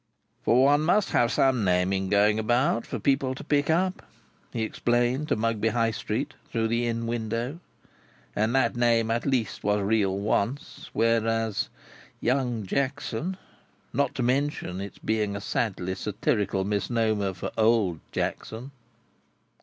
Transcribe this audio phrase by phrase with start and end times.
[0.41, 4.01] "For one must have some name in going about, for people to pick up,"
[4.51, 7.59] he explained to Mugby High street, through the Inn window,
[8.35, 10.89] "and that name at least was real once.
[10.93, 11.69] Whereas,
[12.19, 18.71] Young Jackson!—Not to mention its being a sadly satirical misnomer for Old Jackson."